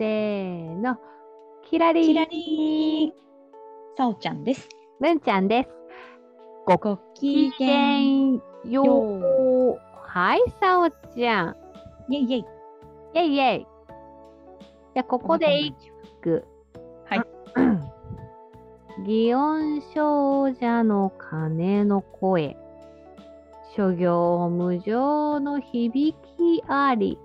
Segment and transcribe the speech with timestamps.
[0.00, 0.96] せーの。
[1.68, 2.06] キラリー。
[2.06, 3.96] キラリー。
[3.98, 4.66] さおちゃんです。
[4.98, 5.68] 文ちゃんです。
[6.64, 7.98] ごごきげ。
[8.00, 9.78] んよう。
[10.02, 11.56] はい、さおちゃん。
[12.08, 12.44] イェイイェイ。
[13.12, 13.66] イェイイェイ。
[14.94, 15.74] じゃあ、ここで一
[16.22, 16.46] 句。
[17.04, 17.20] はい。
[19.04, 22.56] 祇園少女の鐘の声。
[23.76, 27.18] 諸行無常の響きあり。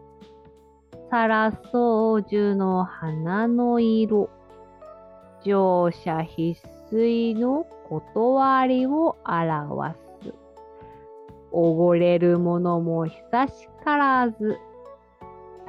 [1.16, 4.30] さらそう樹の花の色。
[5.46, 10.34] 乗車必須の断りを表す。
[11.54, 14.58] おごれるものも久しからず。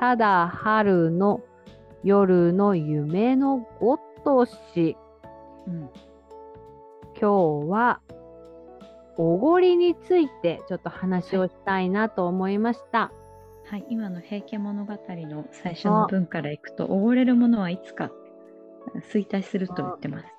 [0.00, 1.40] ただ春の
[2.02, 4.96] 夜の夢のごとし。
[5.68, 5.88] うん。
[7.14, 8.00] 今日は
[9.16, 12.98] おごりについてちょっと話をしたいなと思いました。
[12.98, 13.25] はい。
[13.88, 18.10] 今の平家物語の最初の文からいくと、おごれるものはいつか
[19.12, 20.30] 衰退すると言ってますね。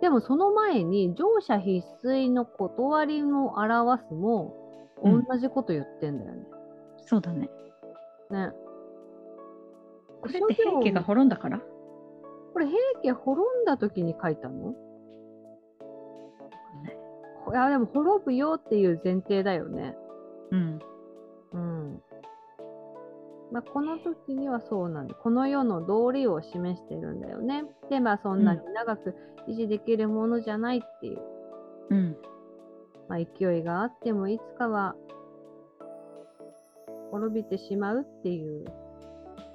[0.00, 4.56] でもその前に乗車必須の断りを表すも
[5.02, 6.46] うん同じこと言ってんだよね。
[7.04, 7.50] そうだね。
[8.30, 8.50] ね。
[10.22, 11.60] これって平家が滅んだから？
[12.52, 14.74] これ平家滅んだ時に書いたの？
[17.52, 19.96] いやでも滅ぶよっていう前提だよね。
[20.50, 20.78] うん。
[21.52, 22.02] うん。
[23.52, 25.14] まあ、この時にはそうなんだ。
[25.14, 27.64] この世の道理を示してるんだよね。
[27.88, 29.14] で、まあそんなに長く
[29.48, 31.20] 維持できるものじゃないっていう。
[31.90, 32.16] うん。
[33.08, 34.94] まあ、勢いがあってもいつかは
[37.10, 38.64] 滅びてしまうっていう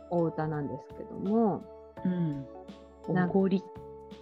[0.09, 1.64] お歌なんですけども。
[2.03, 2.46] うん。
[3.08, 3.64] おごり。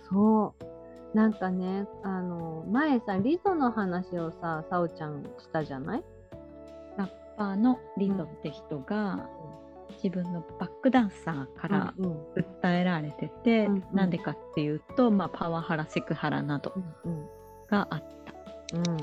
[0.09, 1.17] そう。
[1.17, 6.03] なんかね、あの、前さ、リゾの話をさ、さおちゃんしたじゃない？
[6.97, 9.29] ラッパーのリゾって人が、
[10.03, 13.75] 自分のバックダンサーからうんうん訴えられてて、うん。
[13.75, 13.83] うん。
[13.93, 16.73] なんでかっていうと、まあ、パワハラ、セクハラなど
[17.05, 17.27] うん
[17.69, 18.77] があった。
[18.77, 18.97] うん。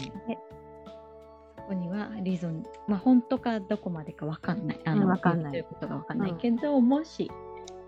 [1.56, 4.80] そこにはリゾン、まあ、本当かどこまでかわかんない。
[4.84, 5.52] あの、うんわかんない。
[5.52, 6.34] 言ってることがわかんない。
[6.34, 7.30] けど、もし、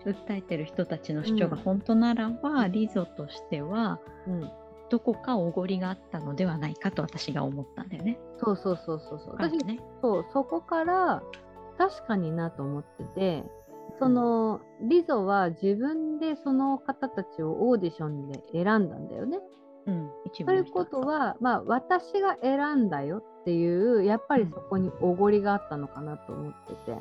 [0.05, 4.51] 訴えてる人たちの主張が本当ならば、リゾとしては、うん
[4.93, 8.19] どこかおごりがあったのではないかと私が思ったんだよね。
[8.37, 9.35] そうそうそうそうそう。
[9.39, 9.79] 私、ね。
[10.03, 11.23] そう、そこから
[11.79, 13.43] 確かになと思ってて、
[13.97, 19.39] そのリゾは自分でその方たちをオーディションで選んだんだよね。
[19.87, 26.97] うん、一ということは、まあ、私が選んだよっていう、やっぱりそこにおごりがあったのかなと思ってて。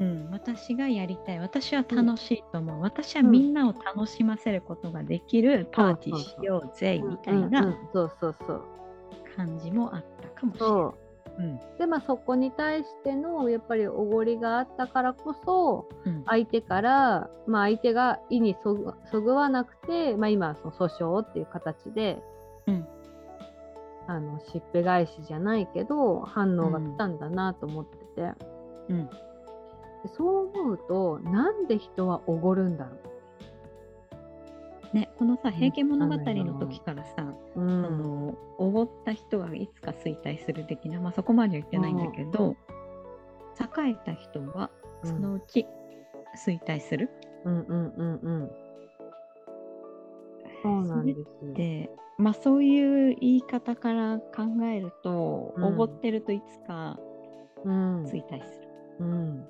[0.00, 1.38] うん、私がやりたい。
[1.40, 8.62] 私は楽しいと思う、私はみんなを楽しませることができるパーティーしようぜ、みたいうんうんなそうそうそう。
[9.36, 10.68] 感じもあったかもしれない。
[10.68, 10.94] そ
[11.38, 11.42] う。
[11.42, 11.60] うん。
[11.78, 16.22] でまあそこに対してのやっぱりおごりがあったからこそうん。
[16.26, 22.22] 相手から、まあ、相手が意にそぐわなくて、まあ、今その訴訟っていう形で、
[22.66, 22.86] うん。
[24.06, 28.32] あのしっぺ返しじゃないけど反応が来たんだなと思ってて、
[28.88, 29.06] うん。
[29.06, 29.12] で
[30.06, 33.08] そう思うとなんで人はおごるんだろ
[34.92, 37.60] ね、このさ「平家物語」の時からさ、う。
[37.60, 42.56] うんあのおごった人がいつか衰退する的な、まあ、そこまでは言ってないんだけど、
[43.60, 44.70] 栄えた人は
[45.04, 45.66] そのうち
[46.36, 47.10] 衰退する。
[47.44, 48.50] うんうんうんうん。
[50.62, 51.52] そうなんですよ。
[51.52, 56.98] で、まあ、そういう言い方から考えると、うんおごってるといつか
[57.64, 58.68] うん衰退する。
[59.00, 59.46] うん。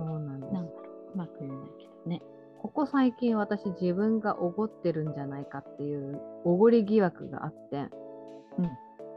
[0.00, 0.52] そうなんです。
[0.52, 2.22] なんだろううまく言えないけどね。
[2.62, 8.70] ここ最近私自分がおごってるんじゃないかっていうおごり疑惑があって、うん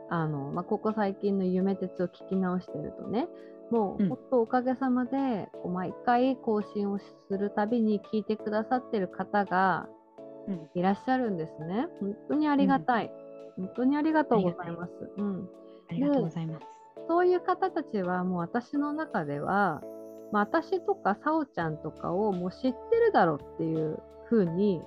[0.09, 3.27] あのまあ、ここ最近の夢鉄を聞き直してるとね
[3.69, 9.87] もううん本当おかげさまでこう毎回更新をするたびに聞いてくださってる方が
[10.47, 11.87] うんいらっしゃるんですね。
[11.99, 13.11] 本当にありがたい。
[13.57, 14.91] 本当にありがとうございます。
[15.17, 15.49] うん、
[15.89, 16.65] ありがとうございます。
[17.07, 19.81] そういう方たちはもう私の中では、
[20.33, 24.81] まあ、私とかさおちゃんとかをもう知ってるだろうっていう風に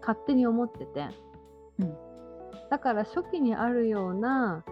[0.00, 1.08] 勝手に思ってて、
[1.78, 1.94] うん
[2.68, 4.64] だから初期にあるような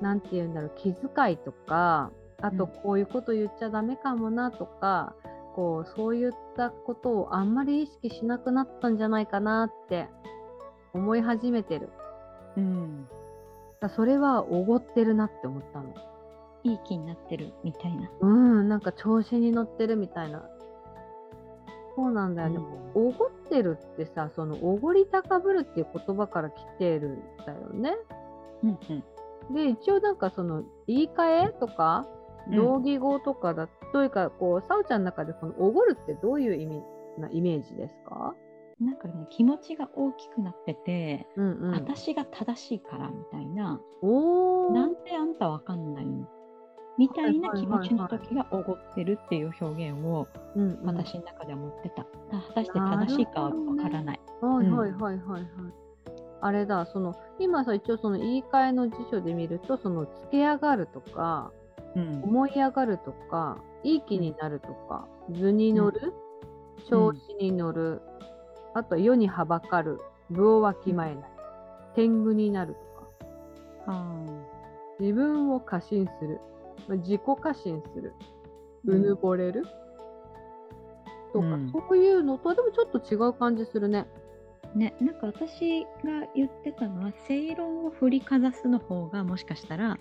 [0.00, 5.16] 何て言うんだろう気遣いとかあとうんこういうこと言っちゃダメかもなとか、
[5.56, 10.08] こうそういったことをあんまり意識しなくなったんじゃないかなって
[10.94, 11.88] 思い始めてる。
[12.56, 13.08] うん。
[13.80, 15.94] だそれはおごってるなって思ったの。
[16.64, 18.10] いい気になってるみたいな。
[18.20, 20.42] うん、なんか調子に乗ってるみたいな。
[21.96, 22.58] そうなんだよね。
[22.94, 27.96] おごってるってさ、そのおごり高ぶるっていう言葉から来てるんだよね。
[28.62, 28.78] うん
[29.48, 29.54] うん。
[29.54, 32.18] で、一応なんかその言い換えとか、うん
[32.50, 36.82] 同義語とかだというか、こう、さおちゃんの中でこのおごるってどういう意味
[37.18, 38.34] なイメージですか？
[38.80, 41.70] なんかね、気持ちが大きくなってて、うんうん。
[41.72, 44.72] 私が正しいからみたいな、おー。
[44.72, 46.26] なんであんたわかんないの
[46.98, 52.02] みたいな気持ちの時がおごってるっていう表現をうんうん、私の中では持ってた。
[52.02, 54.20] 果たして正しいかはわからない。
[54.40, 54.76] はいうん。
[54.76, 55.18] はいはいはい。
[55.22, 55.42] はい。
[56.40, 61.52] あれだ、その、今さ、一応その言い換えの辞書で見ると、その、つけ上がるとか、
[61.94, 62.22] うん。
[62.22, 66.12] 思い上がるとか、いい気になるとか、図に乗る、
[66.88, 68.02] 調子に乗る、
[68.74, 71.30] あとは世にはばかる、部をわきまえない、
[71.94, 72.74] 天狗になる
[73.86, 74.14] とか、は
[75.00, 76.57] 自分を過信する、まあ
[76.88, 78.14] 自己過信する、
[78.86, 79.64] ううんぬぼれる、
[81.32, 81.72] とか、うん。
[81.72, 84.06] そういうのとでもちょっと違う感じするね。
[84.74, 89.98] ね、なんか私が言ってたのは正論を振りかざすの方がもしかしたら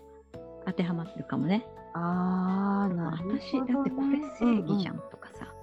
[0.65, 1.65] 当てはまってるかもね。
[1.93, 3.39] あー、なるほど、ね。
[3.41, 5.53] 私だってこれ正義じゃんとかさ、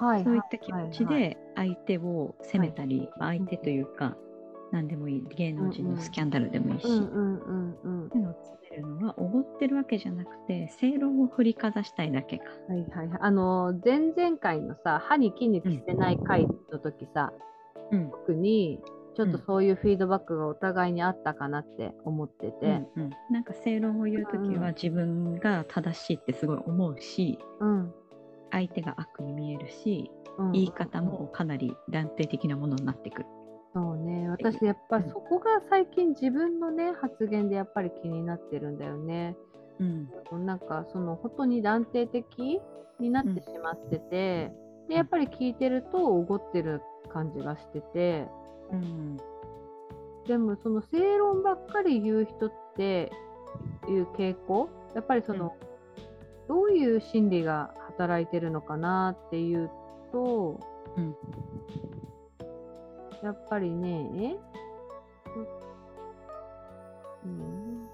[0.00, 4.16] うん、はい、そういった気持ちはいはいで相手を責めたり、まあ相手というか
[4.76, 8.10] 何でもいい芸能人のスキャンダルでもいいし、うんうんうんうん。
[8.10, 12.44] そういうのを詰めるのはおごってるわけじゃなくて正論を振りかざしたいだけか。
[12.68, 13.18] はいはいはい。
[13.22, 17.32] あの、前々回のさ、歯に筋肉してない回の時さ、
[17.90, 18.80] うん特に、
[19.16, 27.94] ちょっとそういうフィードバックがお互いにあったかなって思ってて、うんうんなんか正論を言う時は自分が正しいってすごい思うしうん。
[28.50, 33.26] 相手が悪に見えるしうん言い方もかなり断定的なものになってくる。
[33.76, 34.26] そうね。
[34.30, 39.36] 私、やっぱそこが最近自分のね、発言でやっぱり気になってるんだよね。
[39.78, 40.46] うん。
[40.46, 42.58] なんか、その、本当に断定的
[42.98, 44.50] になってしまってて、
[44.88, 46.80] で、やっぱり聞いてると、おごってる
[47.12, 48.26] 感じがしてて、
[48.72, 49.18] うん。
[50.26, 53.12] でもその正論ばっかり言う人って
[53.88, 55.54] いう傾向やっぱりその、
[56.48, 59.70] どういう心理が働いてるのかなっていう
[60.12, 60.60] と、
[60.96, 61.14] うん
[63.26, 64.36] やっぱりねえ？
[67.24, 67.88] うん。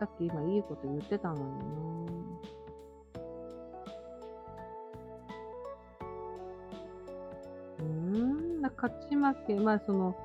[0.00, 1.46] さっき今いいこと言ってたのにな。
[7.78, 9.54] うんな勝ち負け。
[9.54, 10.16] まあその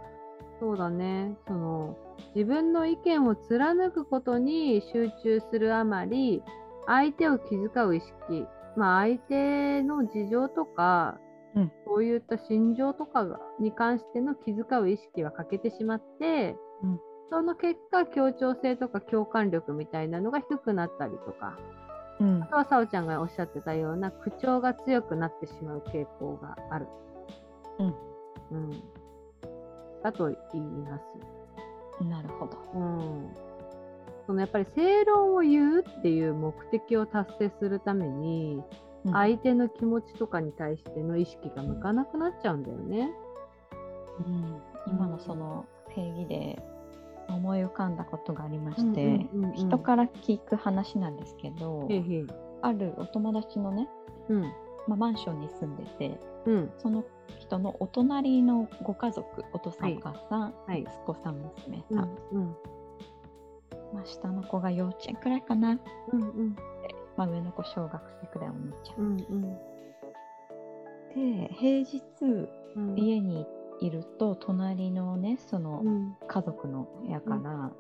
[0.60, 1.38] そうだね。
[1.48, 1.96] その
[2.34, 6.42] 自分の意見を貫くことに集中するあまり
[6.88, 8.48] 相手を気遣う意識。
[8.76, 11.20] まあ相手の事情とか、
[11.56, 21.58] うんそういった心情とかがに関しての気遣う意識は欠けてしまって、うんその結果協調性とか共感力みたいなのが低くなったりとか
[22.20, 26.88] うんあとはさおちゃんがおっしゃってたような口調が強くなってしまう傾向がある。
[27.80, 27.96] うん。
[28.52, 28.84] うん。
[30.04, 32.04] だと言います。
[32.06, 32.58] なるほど。
[32.76, 33.30] うん。
[34.28, 38.64] そのやっぱり正論を言うっていう目的を達成するために、うん
[39.12, 43.12] 相手の気持ちとかに対しての意識が向かなくなっちゃうんだよね。
[44.20, 46.62] うん今のその定義で
[47.30, 52.28] 思い浮かんだことがありまして、うんうんうんうん人から聞く話なんですけど、へいへい。
[52.62, 53.88] あるお友達のね、
[54.30, 54.42] うん。
[54.88, 56.72] まあ、マンションに住んでてうん。
[56.78, 57.04] その
[57.40, 61.98] 人のお隣のご家族お父さん、はいお母さん、はい息子さん娘うん。
[61.98, 62.46] さん、うん。
[63.94, 65.80] まあ、下の子が幼稚園くらいかな
[66.12, 66.22] うん。
[66.22, 66.56] うん。
[67.24, 69.12] まあ、上の子小学生くらいお兄ちゃん、うん。
[69.12, 69.42] うん。
[71.48, 72.02] で平日
[72.76, 72.98] うん。
[72.98, 73.46] 家に
[73.82, 76.16] いると隣のねそのうん。
[76.28, 77.76] 家族の部屋から、なんか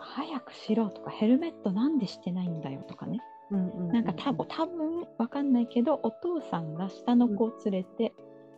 [0.00, 3.68] 早くしろとかヘルメットなんでしてないんだよとかねうん。
[3.68, 3.92] うん。
[3.92, 8.12] なんか多分多分わかんないけどお父さんが下の子を連れて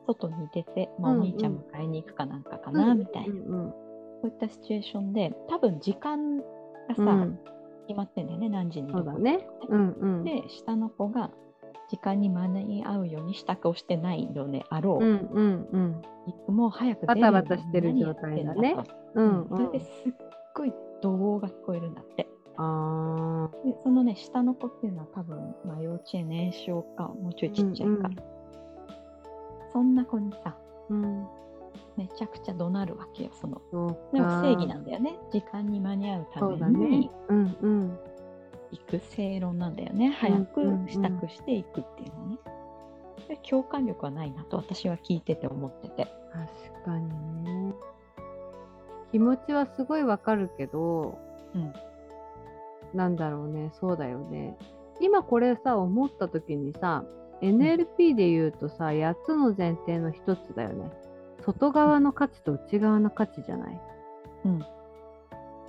[0.07, 3.75] 外に出て、まあ、うんうんお兄ちゃん迎えに行くかなんかかうな、んみたいな、うん。
[4.23, 6.43] そういったシチュエーションで多分時間が
[6.97, 7.39] さ、うん。
[7.87, 9.97] 決まってんだよね何時にそうだねうん。
[10.01, 10.25] うん。
[10.25, 11.31] で下の子が
[11.89, 15.29] 時間に間に合うように支度をしてないのであろう、うん。
[15.33, 15.69] うん。
[16.49, 16.55] うん。
[16.55, 18.77] もう早くバタバタしてる状態だね
[19.15, 19.43] うん。
[19.43, 20.13] うんそれですっ
[20.55, 22.27] ごい怒号が聞こえるんだって。
[22.57, 23.67] ああ。
[23.67, 28.09] でそのね、下の子っていうのは多分、まあ、幼稚園年少か、もうちょいちっちゃいから。
[28.09, 28.37] うん
[29.77, 30.57] そんな子にさ、
[30.89, 31.27] うん。
[31.97, 33.61] めちゃくちゃ怒鳴るわけよ、その。
[34.13, 35.19] でも正義なんだよね。
[35.31, 37.11] 時間に間に合うために、ね。
[37.29, 37.99] うんうん。
[38.73, 40.11] いく正論なんだよね。
[40.19, 42.39] 早く支度していくっていうのね、
[43.29, 46.07] で共感力はないなと私は聞いてて思ってて。
[46.33, 47.75] 確かにね。
[49.13, 51.19] 気持ちはすごいわかるけど、
[51.55, 51.73] うん、
[52.93, 53.71] なんだろうね。
[53.73, 54.59] そうだよね。
[55.01, 57.05] 今これさ思った時にさ
[57.43, 60.91] NLP で言うとさ、8つの前提の1つだよね
[61.47, 63.81] 外側の価値と内側の価値じゃない、
[64.45, 64.67] うん、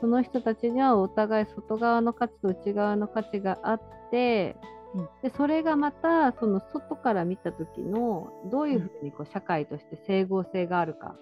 [0.01, 3.81] その人たちにはお互い外側の価値と内側の価値があっ
[4.11, 4.55] て、
[4.93, 5.09] うん。
[5.23, 11.15] でそれがまたその外から見た時のどういうふうにこう社会として整合性があるか。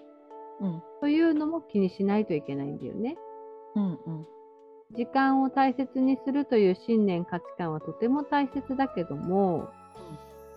[0.60, 0.82] うん。
[1.00, 3.16] というのも気にしないといけないんだよね。
[3.74, 4.26] うんうん。
[4.94, 9.68] 時間を大切にするという信念価値観はとても大切だけども、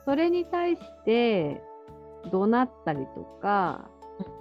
[0.05, 1.61] それに対して
[2.31, 3.89] 怒鳴ったりとか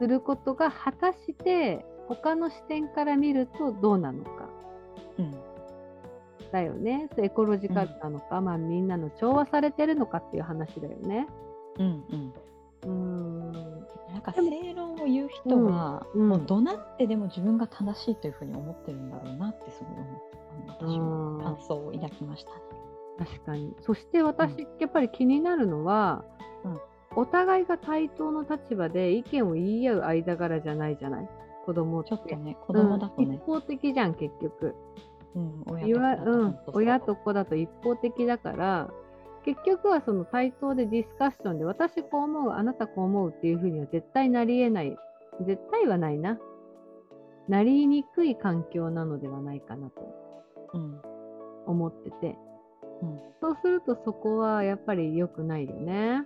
[0.01, 4.49] することが果たして他の視点から見るとどうなのか。
[5.19, 5.35] うん。
[6.51, 7.09] だよね。
[7.19, 11.29] エコロジカルなのか、まあみんなの調和されてるのかっていう話だよね。
[11.79, 12.33] うんうん。
[12.83, 13.53] うーん。
[14.13, 16.29] なんか正論を言う人は、うんうん。
[16.31, 22.51] もう怒鳴ってでも自分が正しいというふうに思ってるんだろうなってすごい思った私うんも感想を抱きました。
[22.53, 22.57] ね。
[23.19, 23.77] 確かに。
[23.83, 26.25] そして私、やっぱり気になるのは、
[26.65, 26.81] うん
[27.19, 31.29] お互いが対等の立場で意見を言い合う間柄じゃないじゃない？
[31.67, 32.11] 子供って。
[32.11, 33.27] ちょっとね子供だとね。
[33.27, 33.35] うん。
[33.35, 34.75] 一、方的じゃん結局。
[35.35, 38.89] うん親言わうん親と子だと一方的だから
[39.45, 44.97] 結局はその対等でディスカッションで私こう思うあなたこう思うっていうふうには絶対なりえない。
[45.45, 46.39] 絶対はないな。
[47.49, 50.03] なりにくい環境なのではないかなと。
[50.75, 51.01] うん。
[51.67, 52.39] 思ってて。
[53.03, 53.21] うん。
[53.41, 56.25] そうするとそこはやっぱり良くないよね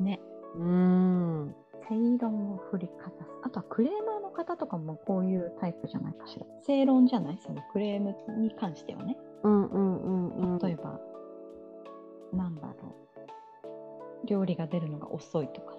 [0.00, 0.20] ね。
[0.56, 1.54] うーん。
[1.88, 3.30] 正論を振りかざす。
[3.44, 6.46] あとはクレーマーの方とかもこういうタイプじゃないかしら。
[6.66, 7.38] 正論じゃない？
[7.38, 9.16] そのクレームに関してはね。
[9.42, 10.58] うんうんうんうん。
[10.58, 11.00] 例えば、
[12.32, 12.94] なんだろ
[14.24, 14.26] う。
[14.26, 15.74] 料理が出るのが遅いとか。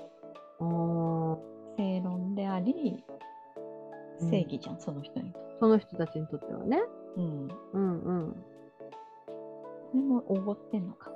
[1.78, 3.04] 正論であり
[4.22, 6.82] うん正義じゃん、その人にその人たちにとってはね。
[7.16, 7.48] うん。
[7.74, 8.44] うんうん。
[9.92, 11.12] それもおごってんのか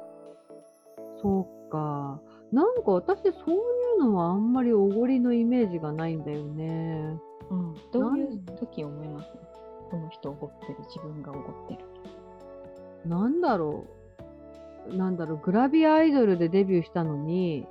[1.22, 2.22] そうか。
[2.53, 3.57] なんか私そうい
[4.00, 7.17] うのはあんまりおごりのイメージがないんだよね。
[7.50, 9.27] うん、どういう時思います？
[9.89, 11.79] この人おごってる自分がおごってる。
[13.10, 13.86] なんだろ
[14.88, 14.95] う。
[14.95, 17.65] なんだろう、グラビアアイドルでデビューしたのに、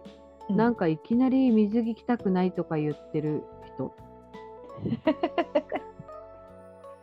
[0.51, 3.93] なんかいきなり水着着たくないとか言ってる人。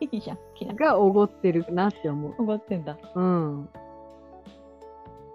[0.00, 2.34] いいじゃんがおごってるなって思う。
[2.38, 2.98] おごってんだ。
[3.14, 3.68] うん。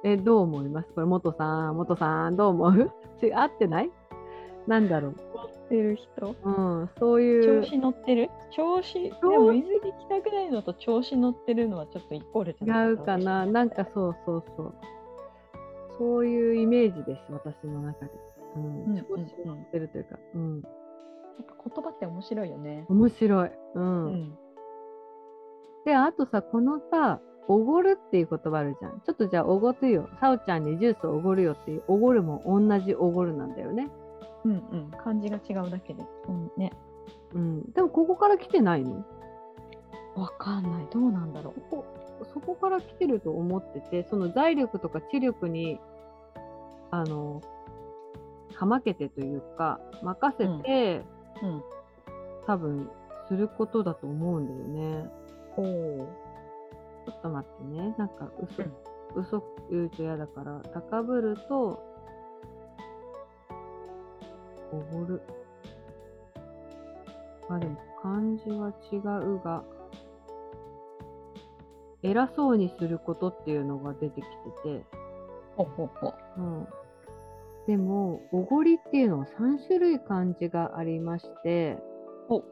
[0.08, 0.94] え、どう思います？
[0.94, 2.92] これ、元さん、元さん、どう思う？
[3.24, 3.92] 違合ってない？
[4.68, 5.16] なんだろう？
[5.66, 6.50] ってる人う
[6.84, 7.64] ん、そういう。
[7.64, 8.30] 調子乗ってる？
[8.52, 13.48] 調子でも水着着たくないのと調子乗ってるのはちょっとイコールじゃない違うかな？
[13.48, 14.74] なんかそうそうそう。
[15.98, 18.12] そういうイメージです、私の中で。
[18.56, 18.84] うん。
[18.86, 20.20] うん調子に乗ってるというか。
[20.36, 20.62] うん。
[20.62, 20.70] や
[21.42, 23.52] っぱ言葉って面白いよね面白い。
[23.74, 24.06] うん。
[24.06, 24.38] うん
[25.84, 29.02] で、あとさ、このさ、おごるっていう言葉あるじゃん。
[29.02, 30.10] ちょっとじゃあ、おごるよ。
[30.20, 33.90] さおちゃんにジュースおごるよっていう、おごるも同じおごるなんだよね。
[34.44, 36.72] うんうん漢字が違うだけでうんね
[37.34, 37.72] うん。
[37.72, 39.04] でも、ここから来てないの？
[40.16, 41.84] わかんないどうなんだろうこ
[42.20, 45.80] こそこから来てると思ってて、その財力とか知力に、
[46.92, 47.42] あの、
[48.56, 51.04] かまけてというか、任せて、
[51.44, 51.64] うん
[52.48, 52.90] 多分、
[53.28, 54.60] することだと思うんだよ
[55.02, 55.10] ね。
[55.58, 57.96] おおちょっと待ってね。
[57.98, 58.64] なんか嘘、
[59.16, 61.84] 嘘言うと嫌だから、高ぶると、
[64.72, 65.22] おごる。
[67.50, 69.64] あ、でも漢字は違うが、
[72.04, 74.32] 偉そうにすることっていうのが出てきて
[74.64, 74.86] て、
[75.56, 76.68] ほほほうん。
[77.68, 81.78] でも、おごりっていうのは3種類漢字がありまして、
[82.30, 82.44] お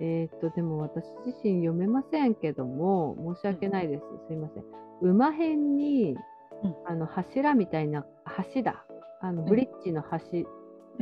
[0.00, 4.02] えーっと、でも私自身読めませんけども、申し訳ないです。
[4.28, 4.64] すいません。
[5.02, 8.04] 馬辺に、うんあの柱みたいな
[8.52, 8.84] 橋だ。
[9.20, 10.38] あのんブリッジの橋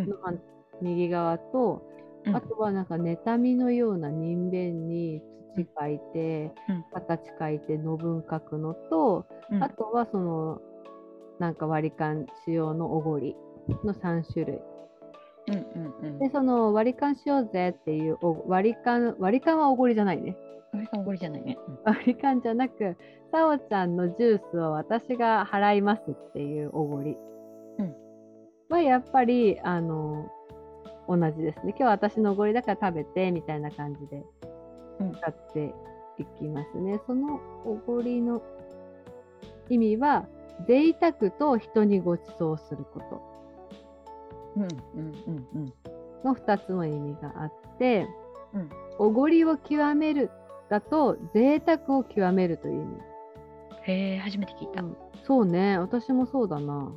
[0.03, 0.39] の反
[0.83, 1.83] 右側と、
[2.27, 5.23] うんあとはなんか妬みのような人弁に
[5.57, 10.61] 土書いて、うん形書いての文書くのと、うんあとはその
[11.39, 13.37] なんか割り勘仕様のおごり
[13.85, 14.61] の3種類。
[15.49, 20.37] うんうんうんで、その割り勘しようぜっていうお割り勘、割り勘はおごりじゃないね。
[20.73, 22.97] あれかおごりじゃないね、割り勘じゃなく、
[23.33, 27.17] さおちゃんのジュースを私が払いますっていうおごり。
[27.79, 27.95] うん
[28.69, 30.29] はやっぱり、あの、
[31.09, 31.69] 同じですね。
[31.69, 34.25] 今日は私のおごりだから食べてみたいな感じで
[34.99, 35.73] うん使って
[36.19, 37.01] いきますね。
[37.07, 38.43] そのおごりの
[39.69, 40.27] 意味は、
[40.67, 43.36] 贅沢と人にご馳走することうんうんうんうん
[46.25, 48.07] の2つの意味があって、
[48.55, 50.31] うんおごりを極める
[50.71, 53.01] だと贅沢を極めるという意味。
[53.83, 54.83] へえ初めて聞いた。
[54.83, 54.97] うん
[55.27, 56.93] そうね、私もそうだな。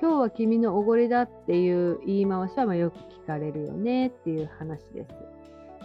[0.00, 5.10] 今日は君のおごりだっていう言い回しはまあよく聞かれるよねっていう話です。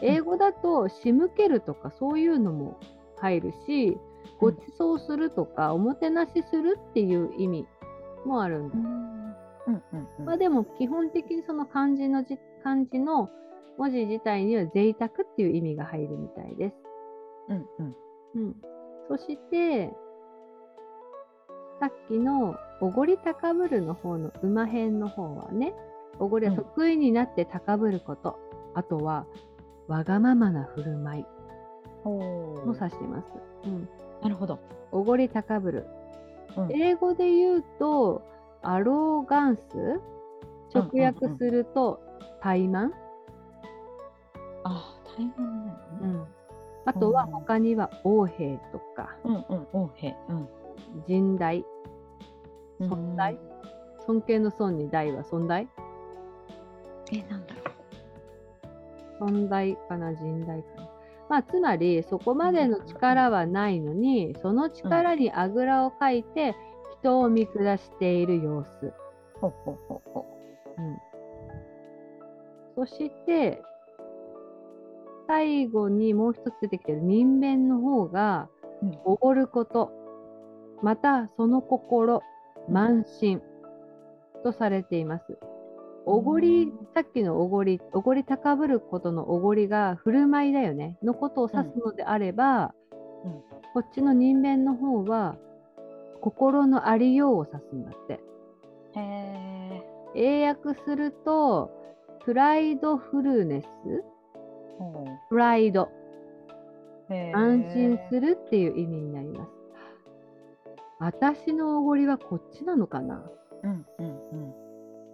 [0.01, 2.79] 英語だと仕向けるとかそういうのも
[3.17, 3.97] 入るし、
[4.39, 7.67] ご馳走するとかおもてなしするっていう意味
[8.25, 8.75] もあるんだ。
[8.75, 9.10] うん
[9.71, 13.29] うんうんうんまあでも基本的にその漢字のじ漢字の
[13.77, 16.75] 文字自体には贅沢っていう意味が入るみたいです。
[17.49, 17.95] うんうん
[18.35, 18.55] うん、
[19.09, 19.91] そして
[21.79, 25.73] さっきのおごり高ぶるの方の馬編の方はね
[26.19, 28.37] おごりは得意になって高ぶること、
[28.75, 29.25] あとは
[29.87, 31.25] わがままな振る舞い
[32.03, 33.25] おも指しています。
[33.65, 33.89] うん、
[34.21, 34.59] なるほど。
[34.91, 35.87] おごり高ぶる。
[36.57, 38.21] うん英語で言うと
[38.63, 39.61] アローガンス？
[40.73, 41.99] 直訳すると
[42.41, 42.91] 怠慢、
[44.63, 45.73] あ大変だよね。
[46.01, 46.27] うん。
[46.85, 47.31] あとはうん。
[47.31, 49.15] 他には横兵とか。
[49.23, 50.49] うんうん王兵うん。
[51.07, 51.65] 人大？
[52.79, 52.89] うん。
[52.89, 53.37] 尊大？
[54.05, 55.67] 尊敬の尊に大は尊大？
[57.11, 57.61] えなんだろ
[59.19, 60.89] 尊大かな人大かな。
[61.29, 66.55] まあ、つまりそこまでの力はないのにその力にあぐらをかいて
[67.01, 68.85] 人を見下している様子。
[68.85, 68.93] う。
[69.39, 70.25] ほうほうほうほ
[70.77, 70.81] う。
[70.81, 70.97] ん、
[72.75, 73.61] そして
[75.27, 78.49] 最後にもう一つ出てきてる人弁の方が
[78.81, 78.99] うん。
[79.05, 79.91] おごること。
[80.81, 82.21] またその心
[82.69, 83.41] 慢心
[84.43, 85.37] とされています。
[86.05, 86.87] おごり、うん。
[86.95, 92.73] さっきのおごり、おごり高ぶることのおごりが振る舞いだよね、のことを指すのであれば、
[93.23, 93.31] うん。
[93.73, 95.37] こっちの人弁の方は
[96.21, 98.21] 心のありようを指すんだって。
[98.95, 98.99] う。
[98.99, 99.83] へえ。
[100.15, 101.71] 英訳すると、
[102.23, 103.67] プライドフルネス？
[104.77, 105.89] ほプライド。
[107.33, 109.49] 安心するっていう意味になります。
[110.99, 113.23] 私のおごりはこっちなのかな？
[113.63, 114.53] うんうんうん。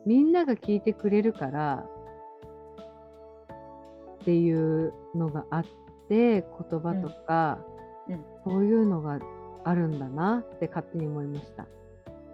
[0.06, 1.86] みんなが聞いてくれるから
[4.22, 5.64] っていうのがあっ
[6.10, 6.44] て言
[6.80, 7.60] 葉とか、
[8.08, 9.20] うんうんそういうのが
[9.68, 11.68] あるんだなって勝手に思いました。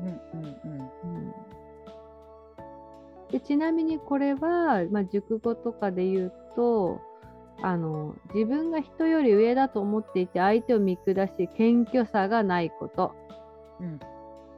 [0.02, 1.34] うんうん
[3.32, 7.02] でちなみにこれは、まあ、熟語とかで言うと
[7.64, 13.16] あの自分が人より上だと思っていて相手を見下し謙虚さがないこと。
[13.80, 14.00] うん。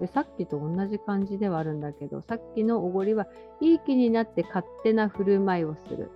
[0.02, 3.28] でさっきと同じ感じではあるんだけどさっきのおごりは
[3.62, 6.12] いい気になって勝手な振る舞いをする。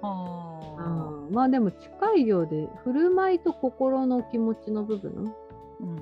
[0.00, 0.38] あ
[0.78, 1.28] あ。
[1.30, 5.34] まあでも近いようで振る舞いと心の気持ちの部分
[5.80, 5.96] うん。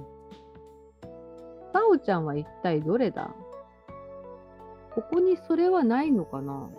[1.72, 3.34] さおちゃんは一体どれだ？
[4.94, 6.70] ここにそれはないのかな？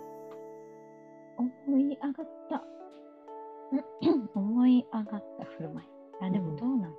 [1.38, 2.64] 思い上がった。
[4.34, 5.86] 思い上がった振る舞い。
[6.20, 6.88] あ、でもどうなんだ？
[6.88, 6.98] ろう。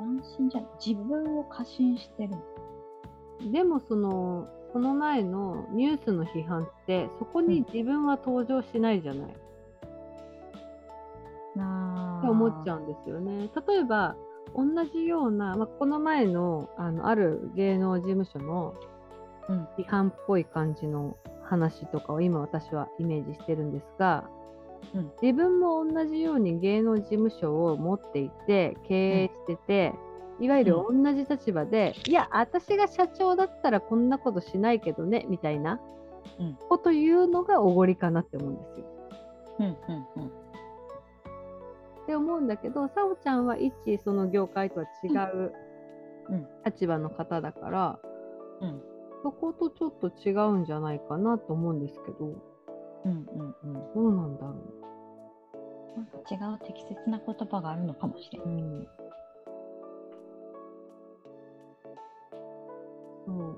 [0.00, 0.70] 安心じゃない。
[0.86, 2.42] 自分を過信してるの。
[3.50, 9.32] でもそのこの前のニュースの批判ってそこに自分は登場しないじゃない、っ
[11.54, 13.48] なて思っちゃうんですよね。
[13.66, 14.16] 例えば
[14.54, 18.74] 同じような、まあ、この前のあのある芸能事務所の
[19.48, 19.68] うん。
[19.76, 24.24] 批判っぽい感じの話とかを今私はイメージしてるんですが、
[24.94, 25.12] うん。
[25.22, 29.92] 自分も同じように芸能事務所を持っていて経営してて、
[30.40, 35.80] いわゆる同じ立場で、いや私が社長だったらこんなことしないけどねみたいな
[36.38, 38.86] うんこと言うのがおごりかなって思うんですよ。
[39.60, 40.28] うんうんうん。
[40.28, 45.52] って思うんだけどさおちゃんは一その業界とは違う
[46.30, 47.98] うん立場の方だから、
[48.60, 48.82] うん
[49.22, 52.26] そことちょっと違うんじゃないかなと思うんですけど
[53.06, 53.72] うんうんうん。
[53.94, 54.54] どうなんだろ
[55.96, 58.46] なんか違う適切な言葉があるのかもしれう。
[58.46, 58.56] ない。
[58.56, 58.88] うん
[63.26, 63.56] そう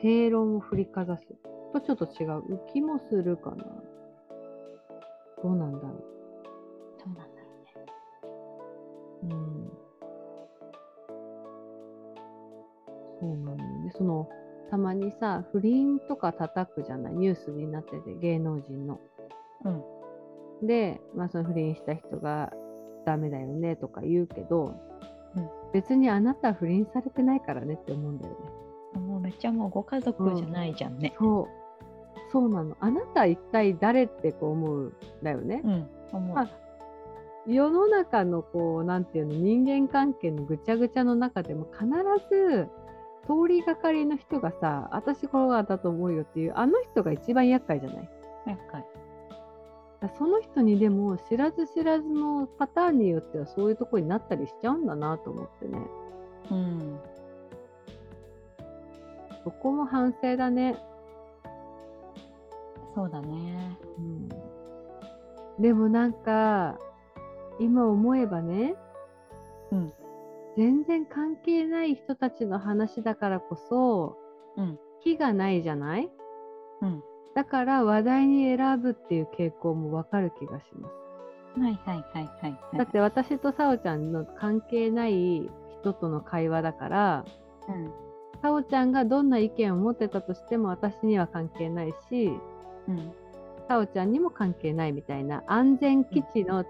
[0.00, 1.26] 正論を振りかざす
[1.72, 2.40] とちょっと違う。
[2.54, 3.64] 浮きもするかな。
[5.42, 5.94] どうなんだろど
[7.06, 7.28] うなんだろ
[9.22, 9.34] うね。
[9.34, 9.70] ううん。
[13.20, 13.80] そうなのよ。
[13.84, 14.28] ねその
[14.70, 17.14] たまにさ不倫とか叩くじゃない？
[17.14, 19.00] ニュースになってて芸能人の。
[19.64, 19.70] う
[20.64, 20.66] ん。
[20.66, 22.52] で、まあ、その不倫した人が
[23.04, 24.91] ダメだよねとか言うけど、うん
[25.72, 28.34] 別にあなたは不倫されてないからねって思うんだよ
[28.94, 29.00] ね。
[29.00, 31.14] もうめっちゃもうご家族じゃないじゃんね。
[31.18, 31.46] そう
[32.30, 35.62] そうなのあなた一体誰ってこう思うんだよね。
[35.64, 36.38] うん、思う。
[36.38, 36.48] あ
[37.46, 41.86] 世の中のこうなんていうの人間関係のぐちゃぐちゃの中でも必
[42.30, 42.68] ず
[43.24, 48.08] 通りがかりの人がさ私こうだと思うよっていうあの人が一番厄介じゃない？
[48.46, 48.84] 厄介。
[50.02, 55.78] だその人にでも知らず知らずのパターンによってはそういうとこになったりしちゃうんだなと思ってね
[56.50, 56.98] うん。
[59.44, 60.76] そこも反省だね、
[62.94, 63.76] そうだね。
[63.98, 64.28] うん、
[65.60, 66.78] でもなんか
[67.58, 68.74] 今思えばね、
[69.72, 69.92] うん
[70.56, 74.16] 全然関係ない人たちの話だからこそ
[74.56, 74.78] うん。
[75.00, 76.08] 火がないじゃない？
[76.82, 77.02] うん。
[77.34, 81.60] だから話題に選ぶっていう傾向もわかる気がします。
[81.60, 82.78] はいはいはいはい、はい。
[82.78, 87.24] だって私とさおちゃんの関係ない人との会話だから、
[87.68, 87.90] うん。
[88.42, 92.32] さおちゃんがどんな意見を持ってたとしても私には関係ないし、
[92.88, 93.12] うん。
[93.68, 96.64] さおちゃんにも関係ないみたいな安全基地の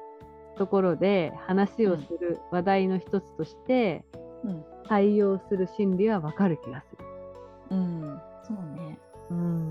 [0.58, 4.04] ところで話をする話題の一つとして
[4.44, 4.64] うん。
[4.88, 7.04] 対応する心理はわかる気がする。
[7.70, 8.20] うん。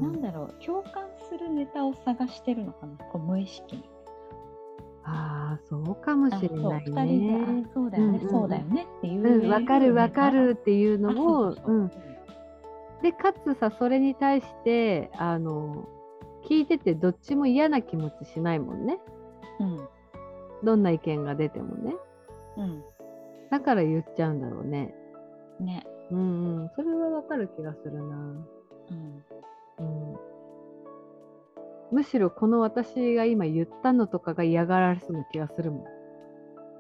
[0.02, 3.84] なんだろう、共感するネタを探してるのかな、こう無意識に。
[5.04, 7.66] ああ、そうかもしれないね。
[7.68, 9.44] あそうだよね、そうだよねっていう。
[9.44, 11.92] うん、わかるわかるっていうのあを、うん、
[13.02, 15.88] でかつさそれに対してあの
[16.48, 19.00] 聞いててどっちも嫌な気持ちしないもんね
[19.60, 19.88] うん。
[20.64, 21.96] どんな意見が出てもね
[22.58, 22.84] うん。
[23.50, 24.94] だから言っちゃうんだろうね
[25.60, 25.86] ね。
[26.12, 29.24] うんうんそれはわかる気がするな、うん。
[31.92, 35.84] うん、むしろこの私が今言ったのとかが嫌がられそうな気がするもん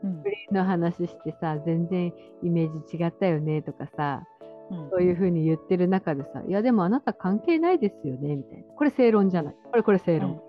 [0.04, 4.24] うん不倫の話してさ全然イメージ違ったよねとかさ
[4.72, 8.64] うんそういうふうに言ってる中でさ、いやでもあなた関係ないですよねみたいな。
[8.74, 9.56] これ正論じゃない。
[9.70, 10.42] これこれ正論。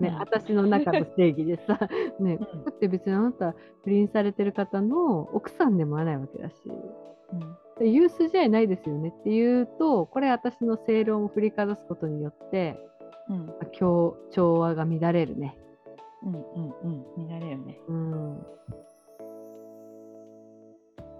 [0.00, 1.78] ね、うん私の中の正義でさ、
[2.20, 6.70] ね、うんだって別にあなた不倫されてる方の奥さんでもないわけだし、う
[7.36, 12.76] んで言う筋合いないですよねって言うと、これ私の正論を振りかざすことによって、
[13.28, 14.16] うん調
[14.58, 15.56] 和が乱れるね。
[16.24, 17.78] うんうんうん見られるね。
[17.88, 18.46] うん。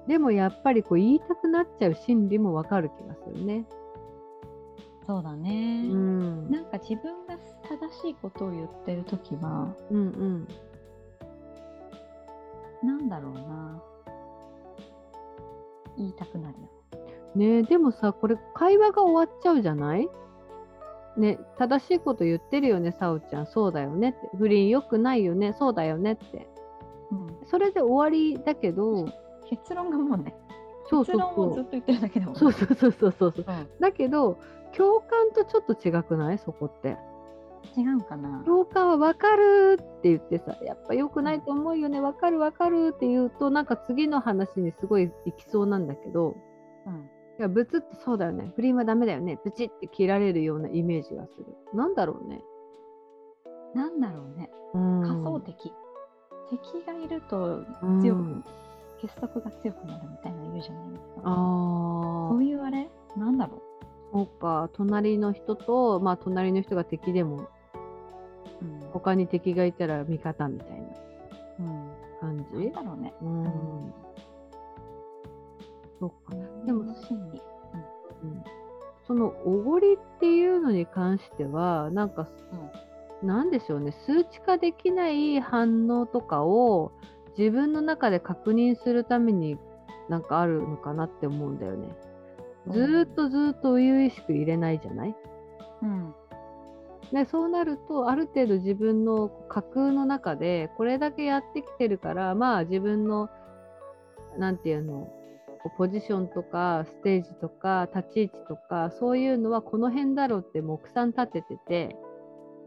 [0.09, 3.67] でもやっぱりこう言いたくなっちゃう心理もわかる気がするね。
[5.09, 5.89] そうだね。
[5.91, 6.51] うん。
[6.51, 10.49] なんか自分が正しいことを言ってるときは、うんうん。
[12.87, 13.83] なんだろうな。
[15.97, 16.69] 言いたくなるよ。
[17.35, 20.09] ねえでもさこれ会話が終わっちゃうじゃない？
[21.17, 26.49] ね正しいこと言ってるよねさおちゃんそうだよねって不倫良くないよねそうだよねって
[27.11, 29.07] うん、それで終わりだけど
[29.49, 30.35] 結論がもうね、
[30.91, 33.45] そうそう結論をずそっと言ってるだけだもそうそうそうそうそううん
[33.81, 34.39] だけど
[34.77, 36.39] 共感とちょっと違くない？
[36.39, 36.97] そこって
[37.77, 38.43] 違うかな？
[38.45, 46.37] 共感は分かるって言ってさやっぱ良くないと思うよね分かる分かるって言うとなんか次の話にすごい行きそうなんだけど
[46.87, 48.51] うんいや、ブツってそうだよね。
[48.57, 49.39] 不倫はダメだよね。
[49.45, 51.47] ブチって切られるようなイメージがする。
[51.73, 52.43] なんだろうね。
[53.77, 54.51] なんだろうね。
[54.75, 55.73] うん仮想敵。
[56.51, 58.43] 敵がいるとうん強く、
[59.01, 61.21] 結束が強くなるみたいなの言うじゃないですか。
[61.23, 62.91] あそういうあれ？
[63.17, 63.61] なんだろあ、
[64.13, 64.71] そうか。
[64.73, 67.49] 隣の人と、まあ、隣の人が敵でも、う。
[68.63, 68.81] うん。
[68.93, 70.87] 他に敵がいたら味方みたいな
[71.61, 71.91] うん、
[72.21, 73.15] 感なんじだろうね。
[73.23, 73.45] うん。
[73.45, 73.95] うん
[76.01, 76.35] そうか。
[76.35, 77.43] ででもも心理。
[78.23, 78.45] うん
[79.09, 82.29] そのおごりっていうのに関しては、なんか、
[83.23, 86.93] なんでしょうね、数値化できない反応とかを
[87.39, 89.57] 自分の中で確認するために
[90.11, 91.89] なんかあるのかなって思うんだよね。
[92.73, 95.17] ずーっとずーっと初々しく入れないじゃない？
[95.83, 96.15] うん。
[97.13, 103.31] でそうなるとある程度自分の架空の中でこれだけやってきてるからまあ自分の
[104.37, 105.09] なんていうの
[105.77, 111.97] ポジションとかステージとか立ち位置とかそういうのはこの辺だろうって目算立ててて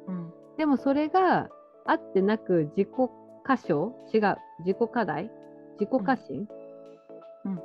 [0.08, 0.34] うん。
[0.58, 1.50] でもそれが
[1.86, 2.90] あってなく自己
[3.44, 3.94] 過小？
[4.14, 4.38] 違う。
[4.60, 5.32] 自己課題
[5.80, 6.48] 自己過信、
[7.46, 7.52] うん。
[7.52, 7.62] うん。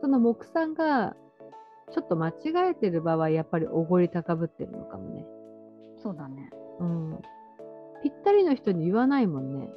[0.00, 1.14] その目算が
[1.92, 2.34] ちょっと間違
[2.70, 5.24] えてる場合やっぱりおごり高ぶってるのかもね。
[6.02, 6.50] そうだね。
[6.80, 7.20] うん、
[8.02, 9.70] ぴったりの人に言わないもんね。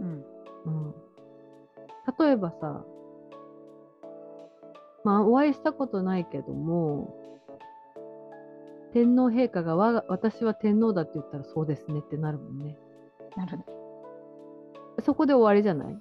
[0.00, 0.24] うん。
[0.66, 0.94] うん、
[2.18, 2.84] 例えばさ、
[5.04, 7.14] まあ、お会いしたことないけども、
[8.92, 12.76] 天皇陛下が我が私は天皇だって言ったらそうですねってなるもんね。
[13.36, 13.64] なるね。
[15.04, 15.92] そこで終わりじゃない？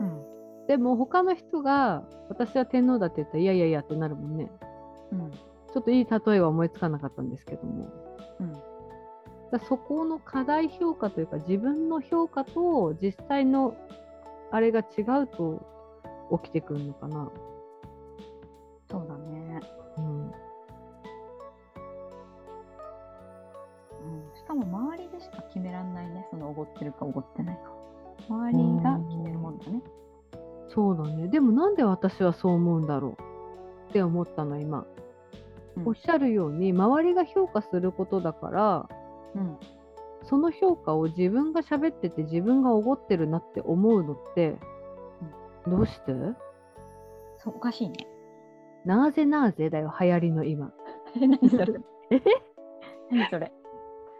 [0.00, 0.33] うん。
[0.66, 4.50] でも他の人が私は天皇だって言ったらいやいやいやってなるもんね。
[5.12, 7.88] うんちょっといい例えは思いつかなかったんですけども。
[8.40, 8.52] うん
[9.50, 13.76] だそこの課題評価というか自分の評価と実際の
[14.50, 15.64] あれが違うと
[16.42, 17.30] 起きてくるのかな。
[18.90, 19.60] そうだね。
[19.98, 20.32] うん、うん、
[24.34, 26.26] しかも周りでしか決めらんないね。
[26.30, 27.62] そのおごってるかおごってないか。
[28.28, 29.82] 周りが決めるもんだね。
[30.74, 31.28] そうだね。
[31.28, 33.90] でもなんで私はそう思うんだろう？
[33.90, 34.86] って思ったの今。
[35.76, 38.88] うんおっしゃるように周りが評価することだから
[39.34, 39.56] うん。
[40.22, 44.56] その評価を自分が喋ってて自分がおごってるなって思うのって
[45.66, 46.12] どうして？
[47.46, 48.06] おかしいね。
[48.84, 50.72] なぜなぜだよ流行りの今。
[51.20, 51.74] え、何それ？
[52.10, 52.22] え？
[53.10, 53.52] 何それ？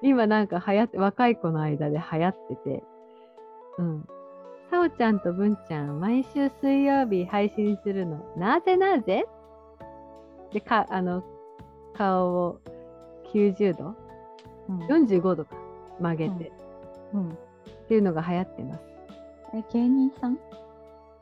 [0.02, 2.84] 今なんか流行って若い子の間で流行ってて
[3.78, 4.08] うん
[4.74, 8.18] さおちゃんとぶんちゃん毎週水曜日配信するの。
[8.37, 9.24] なぜなぜ？
[10.52, 11.22] でかあの
[11.96, 12.60] 顔を
[13.32, 13.94] 90度？
[14.68, 14.78] うん。
[14.88, 15.54] 45度か。
[16.00, 16.50] 曲げて、
[17.12, 17.28] うん。
[17.30, 17.34] っ
[17.87, 18.80] ていうのが流行ってます。
[19.54, 20.40] え、芸人さん？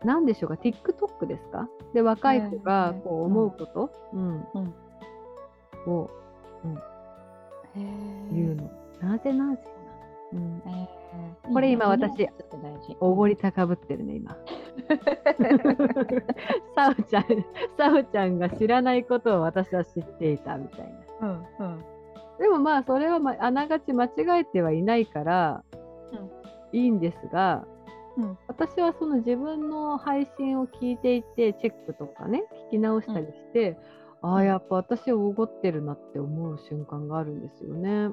[0.02, 1.68] なんでしょうか？TikTok ですか？
[1.92, 4.46] で若い子がこう思うこと、うん。
[4.54, 4.74] うん。
[5.92, 6.10] を
[7.76, 7.80] へ
[8.32, 8.70] 言うの、
[9.02, 9.62] なぜなぜ、
[10.32, 11.02] うん、えー
[11.52, 12.28] これ今私。
[13.00, 14.36] おごり高ぶってるね今。
[16.74, 17.24] さおちゃん
[17.76, 21.28] さおちゃんが知らないことを私は知っていたみたいな。
[21.28, 21.84] うんうん。
[22.38, 25.62] でもまあそれは、まあながち間違えてはいないから、
[26.72, 27.66] いいんですが、
[28.16, 28.38] うん。
[28.46, 33.76] 私はその自分の配信を聞いていてチェックとかね聞き直したりして、
[34.22, 37.90] ああやっぱ私おごってるなって思う瞬間があるんですよね。
[37.96, 38.12] あ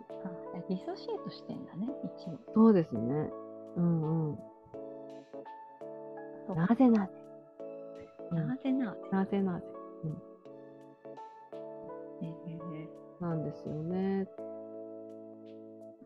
[0.67, 2.39] ディソシエートしてんだね、一応。
[2.53, 3.29] そうですね。
[3.77, 4.39] うんうん。
[6.55, 7.13] なぜなぜ。
[8.31, 8.97] なぜなぜ。
[9.11, 9.65] なぜなぜ。
[12.21, 14.27] えーなんですよね。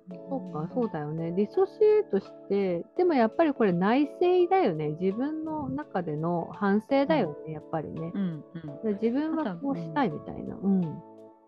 [0.10, 1.32] そうか、んそうだよね。
[1.32, 4.90] ディソシエートして、でもやっぱりこれ内省だよね。
[5.00, 8.12] 自分の中での反省だよね、やっぱりね。
[8.14, 8.44] うん
[8.84, 8.94] うん。
[9.02, 10.56] 自分はこうしたいみたいな。
[10.56, 10.84] うん。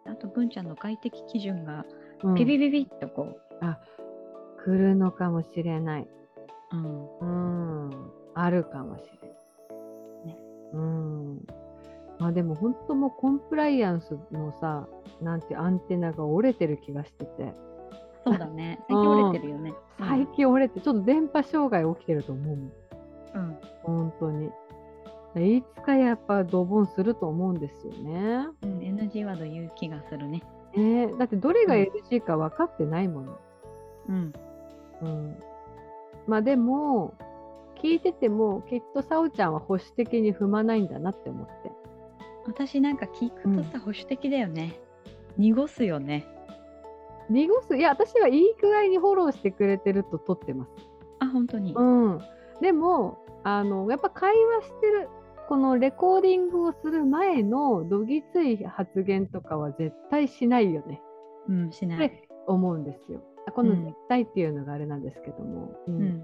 [0.05, 1.85] あと、文ちゃんの外的基準が
[2.23, 3.37] うんピピピピッとこ
[4.63, 6.07] 来るのかもしれない。
[6.71, 8.11] う、うん、うん。
[8.35, 10.27] あるかもしれない。
[10.27, 10.37] ね
[10.73, 11.45] うん。
[12.19, 14.87] まあでも本当もうコンプライアンスのさ、
[15.21, 17.53] なんてアンテナが折れてる気がしてて。
[18.25, 18.79] そうだね。
[18.89, 19.73] 最近折れてるよね。
[19.99, 22.55] 最近折れて、ちょっと電波障害起きてると思う。
[22.55, 23.57] うん。
[23.83, 24.51] 本当に。
[25.37, 28.47] いつかやっぱドボンすると思うんですよね。
[28.63, 30.41] うん、NG ワード言う気がするね。
[30.73, 33.37] ねだってどれがうん NG か分かってないもの。
[34.07, 34.33] うん。
[35.01, 35.37] うん。
[36.25, 37.13] まあでも、
[37.81, 41.71] 聞いててもきっとさおちゃんは保守的に踏まないんだなって思って。
[42.45, 44.79] 私なんか聞くとさ、保守的だよね。
[45.37, 46.25] 濁すよね。
[47.29, 50.71] 濁す、いや、私はいい具合にフォローしてくれてると取ってます。
[51.19, 51.73] あ、本当に。
[51.73, 52.19] うん。
[52.61, 55.09] でも、あの、やっぱ会話してる、
[55.47, 61.01] このレコーディングをする前のどぎつい発言とかは絶対しないよね。
[61.47, 62.07] うん、しない。
[62.07, 63.21] って思うんですよ。
[63.47, 65.71] あこのうん絶対っていうのがあれなんですけども。
[65.87, 66.21] うんうん。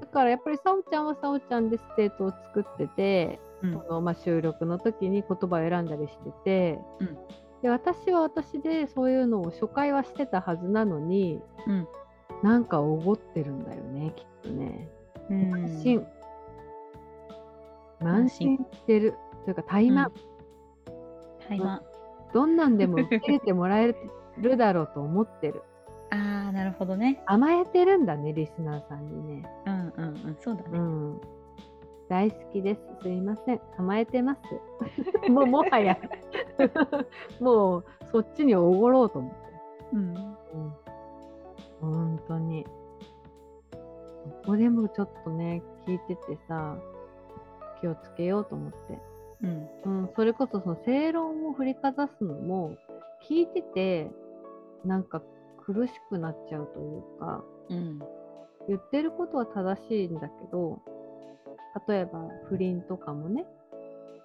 [0.00, 7.18] だからやっぱりさおちゃんはさおちゃんでステートを作ってて、うんこのまあ、収録の時に言葉を選んだりしてて、うん
[7.62, 11.88] で私は私でそういうのを初回はしてたはずなのにうん。
[12.42, 14.88] なんかおごってるんだよねきっとね。
[15.30, 16.06] うん慢心。
[18.00, 19.14] 慢心してる。
[19.44, 20.10] というか怠慢、
[21.48, 21.82] はい、ま
[22.32, 23.94] どんなんでも受け入れてもらえ
[24.38, 25.62] るだろうと思ってる。
[26.10, 27.22] ああー、なるほどね。
[27.26, 29.48] 甘えてるんだねリスナーさんにね。
[29.66, 30.78] うんうんうん、そうだね。
[30.78, 31.20] うん。
[32.08, 32.80] 大好きです。
[33.02, 33.60] すいません。
[33.78, 34.40] 甘えてます。
[35.30, 35.96] もうもはや
[37.40, 39.36] もうそっちにおごろうと思って。
[39.92, 40.14] うん。
[40.14, 40.34] うん。
[41.80, 42.64] 本当に。
[43.74, 46.76] ここでもちょっとね、聞いててさ、
[47.80, 48.98] 気をつけようと思って。
[49.42, 49.68] うん。
[49.84, 52.76] うん、それこそその正論を振りかざすのも、
[53.28, 54.10] 聞いてて、
[54.84, 55.22] なんか
[55.58, 58.02] 苦しくなっちゃうというか、うん。
[58.68, 60.80] 言ってることは正しいんだけど
[61.88, 63.46] 例えば不倫とかもね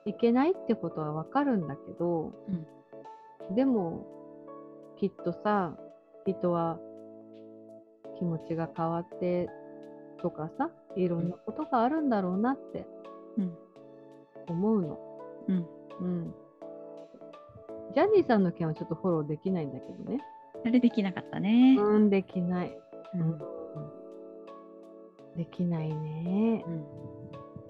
[0.06, 2.32] いけないってことはわかるんだけど、
[3.56, 4.06] でも
[5.00, 5.76] きっとさ
[6.26, 6.80] 人は
[8.18, 9.50] 気持ちが変わって
[10.22, 12.88] とかさいろんなことがあるんだろうなって
[13.38, 13.54] うん。
[14.48, 15.00] 思うの。
[15.48, 15.68] うん。
[16.02, 16.36] うん
[17.94, 20.20] ジャニーさんの件はちょっとフォローできないんだけどね。
[20.66, 21.78] あれできなかったね。
[21.80, 22.78] うん、できない。
[23.14, 23.40] うん。
[25.38, 26.66] できないね。
[26.68, 26.86] うん。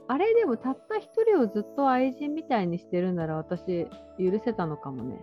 [0.08, 3.86] あれでもたった一人をずっと愛人みたいにしてるなら私
[4.20, 5.20] 許せたのかもね。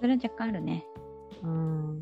[0.00, 0.84] それは若干あるね。
[1.42, 2.00] うん。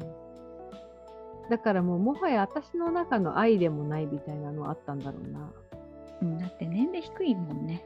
[1.51, 5.53] だからもうもはや私の中の愛でもないみたいなのあったんだろうな。
[6.23, 7.85] うん、だって年齢低いもんね。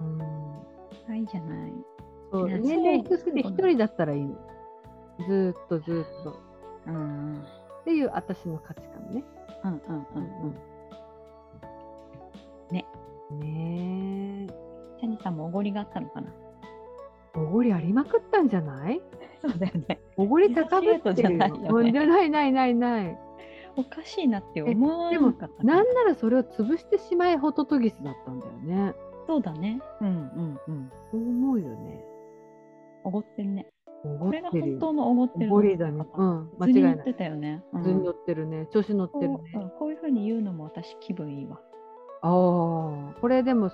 [0.00, 0.20] うん。
[1.08, 1.72] 愛じゃない。
[2.30, 4.34] そう年齢低くて一人だったらいいの。
[5.26, 6.40] ずーっとずーっと。
[6.86, 6.98] うんう
[7.38, 7.46] ん
[7.80, 9.22] っていう私の価値観ね。
[9.62, 10.54] うんうんうんうん。
[15.56, 16.32] ごりがあったのかな？
[17.34, 19.00] おごりありまくったんじゃない？
[19.42, 20.00] そうだよね。
[20.16, 23.18] おごり高ぶってるじゃないよねうんじゃないないないない。
[23.76, 28.94] おかしいなって思わなかったななんならそれを潰してしまえホトトギスだったんだよね。
[29.26, 29.80] そうだね。
[30.00, 30.90] うんうんうん。
[31.10, 32.02] そう思うよね。
[33.04, 33.66] おごってるね。
[34.20, 34.50] これが。
[34.50, 36.06] 本当のおごってるおごりだね。
[36.16, 37.12] うん、間違いないって。
[37.12, 37.62] たよね。
[37.74, 38.66] うん乗ってるね。
[38.70, 39.64] 調子乗ってるこううね。
[39.66, 41.60] んこういうふうに言うのも私気分いいわ。
[42.22, 43.68] ああ、これでも、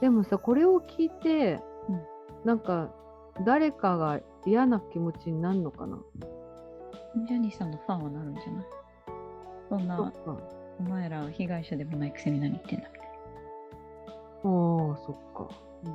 [0.00, 2.02] でもさ、これを聞いて、うん
[2.44, 2.92] なんか、
[3.44, 5.98] 誰かが嫌な気持ちになるのかな？
[7.26, 8.64] ジャニーさんのファンはなるんじゃない？
[9.68, 10.12] そんな、か。
[10.78, 15.48] お前ら被害者でもないくせに何言ってんだみたいああ、そっか。
[15.82, 15.90] な。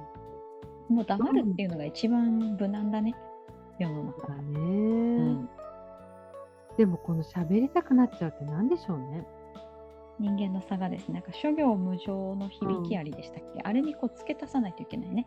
[0.89, 3.15] もう黙るっていうのが一番無難だね。
[3.79, 4.27] 世の中。
[4.27, 5.49] だね、うん。
[6.77, 9.25] でも、この喋りたくなっちゃうって何でしょうね。
[10.21, 15.25] 人間の差がですね、なんか諸行無常の響きありでしたっけ、あれにこう付け足さないといけないね。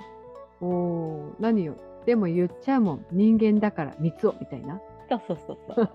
[0.60, 1.74] おお、何よ？
[2.06, 3.06] でも言っちゃうもん。
[3.10, 4.80] 人間だから、三つを、みたいな。
[5.08, 5.90] そうそうそうそう。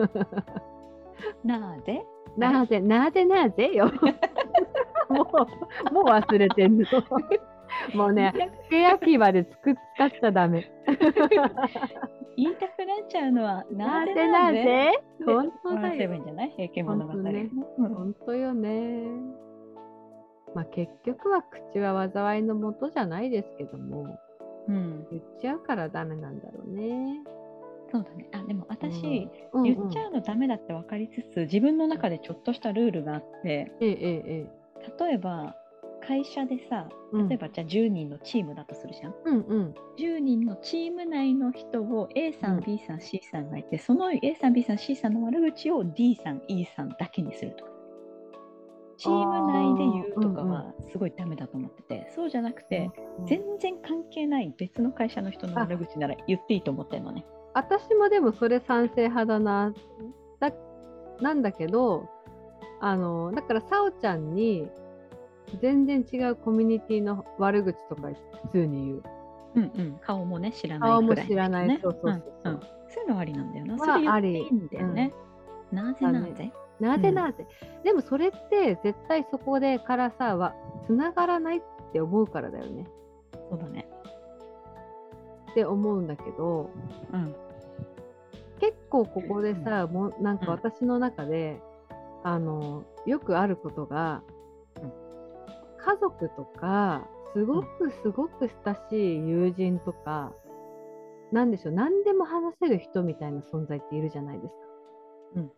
[1.47, 2.05] なーで
[2.37, 3.91] なぜ、なぜなぜよ。
[5.09, 5.27] も
[5.91, 6.85] う、もう忘れてんの。
[7.93, 8.33] もうね、
[8.69, 10.69] 欅歯でつく使っちゃダメ。
[12.39, 14.93] 言いたくなっちゃうのはなぜなぜ
[15.25, 16.09] 本当だよ。
[16.85, 17.49] 本当ね。
[17.77, 17.93] うん。
[17.93, 19.03] 本当よね。
[20.55, 24.17] まあ結局は口は災いのもとじゃないですけども、
[24.67, 27.21] うん、言っちゃうからダメなんだろうね。
[27.91, 28.29] そうだね。
[28.33, 29.63] あでも私、うん。
[29.63, 35.05] 言っちゃうのダメだって分かりつつ、自分の中でちょっとしたルールがあって、えええええ。
[35.05, 35.55] 例えば
[36.05, 39.15] 会社でさ、うん例えばじゃあ10人のチームだとするじゃん。
[39.25, 47.71] うんうん10人のチーム内の人を A さん、うん B さん、C さんがいて、その A さん、B さん、C さんの悪口を D さん、E さんだけにするとか。
[48.97, 57.25] チーム内で言うとかはすごいダメだと思ってて、そうじゃなくて、うん全然関係ない別の会社の人の悪口なら言っていいと思ってるのね。
[57.53, 59.73] 私もでもそれ賛成派だな。
[60.39, 60.51] だ
[61.21, 62.07] なんだけど、
[62.79, 64.69] あの、だから、さおちゃんに、
[65.61, 68.09] 全然違うコミュニティの悪口とか
[68.43, 69.03] 普通に言う。
[69.55, 71.67] うんうん、顔もね、知らない顔もくらいの人知らない。
[71.67, 72.53] ねそうそうそうそう。
[72.53, 72.67] んんそ
[73.01, 73.73] ういうのはありなんだよな。
[73.73, 75.13] はそれ言ありっていいんだよね。
[75.71, 76.51] なぜなぜ？
[76.79, 77.47] なぜうんなぜ、
[77.83, 80.53] でもそれって絶対そこでからさは
[80.85, 82.85] つながらないって思うからだよね
[83.49, 83.89] そうだね。
[85.51, 86.69] って思うんだけど
[87.11, 87.35] うん。
[88.59, 91.59] 結構ここでさ、もうなんかうん私の中で、
[92.23, 94.38] あのよくあることが、うん
[95.85, 100.33] 家族とかすごくすごく親しい友人とか、
[101.31, 104.59] なんでしょう何でも話せる人みたいな存在っているじゃないですか。
[105.35, 105.51] うん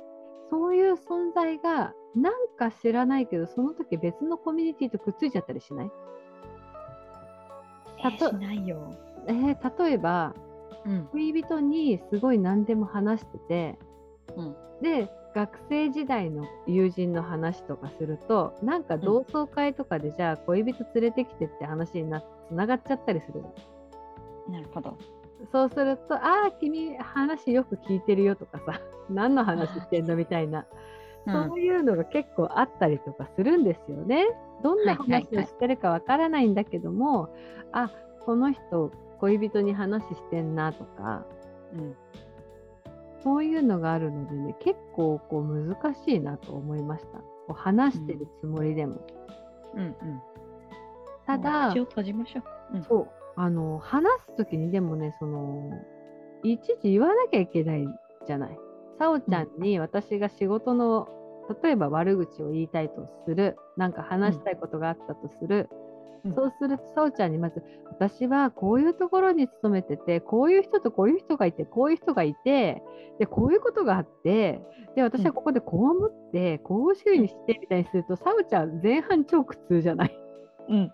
[0.49, 5.91] そういう存在がなんか知らないけどその時別のコミュニティとくっついちゃったりしない？
[8.03, 8.93] えーたとしないよ。
[9.27, 10.33] えー例えば
[10.85, 11.07] うん。
[11.13, 13.79] 恋人にすごい何でも話してて、
[14.35, 23.41] うんで学生時代の友人の話とかするとなんか同窓会とかでじゃあ恋人連れてきてって話になつながっちゃったりする
[24.49, 24.97] なるほど。
[25.51, 30.65] そうすると「ああ君話よく聞いてるよ」とかさ「何の話してんの?」みたいな、うん
[31.25, 34.25] そういうのが結構あったりとかするんですよね。
[34.63, 37.29] どんなはいはいはい話をしてるかわからないんだけども、
[37.71, 37.91] あ
[38.25, 41.23] この人恋人に話してんなとか
[41.73, 41.95] うん。
[43.23, 47.19] そういうのがあるのでね結構こう難しいなと思いました。
[47.19, 49.05] こう話してるつもりでも。
[49.75, 49.95] うんうん。
[51.25, 52.41] ただもう口を閉じましょ
[52.73, 52.77] う。
[52.77, 52.83] うん。
[52.83, 55.71] そうあの話す時にでもねその
[56.43, 57.85] いちいち言わなきゃいけない
[58.27, 58.57] じゃない。
[58.99, 61.07] さおちゃんに私が仕事の
[61.63, 65.90] 例えば悪口を言いたいとするなんか話したいことがあったとする、うん
[66.23, 72.83] そうするとさおちゃんにまず私はこういうところに勤めててこういう人とこういう人がいてこういう人がいて
[73.19, 74.61] でこういうことがあって
[74.95, 80.19] で私はここでこう思って、こういうふうにしてみたいにするとさおちゃん前半超苦痛じゃない？
[80.67, 80.91] うん。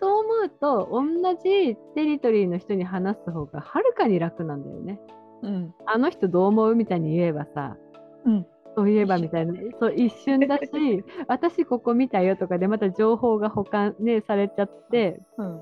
[0.00, 1.02] そう思うと、同
[1.42, 5.00] じテリトリーの人に話す方がはるかに楽なんだよね。
[5.42, 5.74] うん。
[5.86, 6.74] あの人どう思う？
[6.76, 7.76] みたいに言えばさ、
[8.24, 8.46] うん。
[8.76, 15.60] そういえばみたいな、そう一瞬だし、 私ここ見たよとかでまた情報が保管、ね、されちゃって、うんうん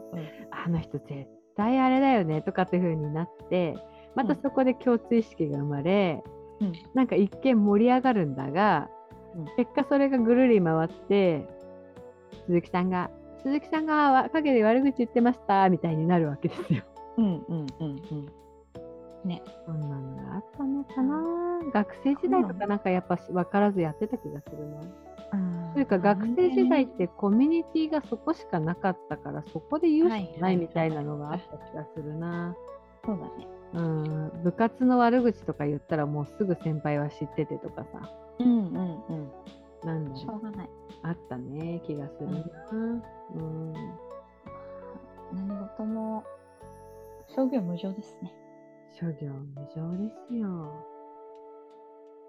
[0.51, 3.75] あの人絶対あれだよねとかっていう風になって、
[4.15, 6.23] またそこで共通意識が生まれ、
[6.61, 6.73] うん。
[6.95, 8.89] なんか一見盛り上がるんだが、
[9.35, 9.45] うん。
[9.57, 11.47] 結果それがぐるり回って、
[12.47, 13.11] 鈴木さんが、
[13.43, 16.83] 鈴木さんがわ陰で悪口言ってましたみたいになるわけですよ。
[17.19, 18.42] うんうんうんうん
[19.67, 21.61] そんなのがあったのかな？
[21.73, 24.81] 学生時代とかなんかやっぱし分からずやってた気がするな。
[25.75, 32.55] というか学生時代ってコミュニティがそこしかなかったからそこで言うしかないみたいなのがあった気がするな。
[33.05, 33.49] そうだね。
[33.75, 39.31] うん、部活の悪口とか言ったらもうすぐ先輩は知っててとかさ、うんうんうん。
[39.83, 40.71] なんしょうがない。
[41.03, 42.45] あったね気がするな。
[43.35, 43.73] うん、
[45.33, 46.23] 何事も
[47.35, 48.31] 商業無常ですね
[49.01, 50.73] 諸行無常ですよ。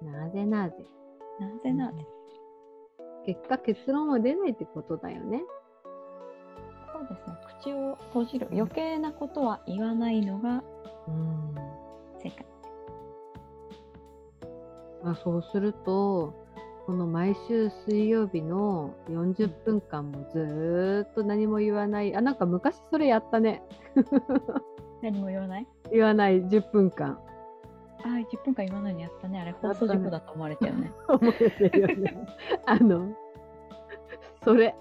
[0.02, 0.76] なぜなぜ？
[1.40, 2.06] なぜなぜ？
[3.26, 5.42] 結果結論は出ないってことだよね。
[6.94, 10.64] そうですね口を閉じる余計なことは言わないのが
[11.08, 11.56] うん
[12.22, 12.46] 正解
[15.04, 16.34] まあ、そうすると、
[16.86, 22.16] この毎週水曜日の40分間もずーっと何も言わない。
[22.16, 23.62] あ、なんか昔それやったね。
[25.04, 25.68] 何も言わない？
[25.94, 27.20] 言わない10分間。
[28.04, 32.28] ああ10分間言わないのやったねあれ放送事故だと思われたよね 思えてるよね。
[32.66, 33.14] あの、
[34.44, 34.76] それ、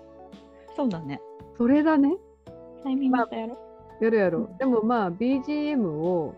[0.75, 1.21] そうだね
[1.57, 2.17] それだね。
[2.83, 3.57] タイミングまたやろ
[4.01, 4.57] やるやろうん。
[4.57, 6.35] でもまあ BGM を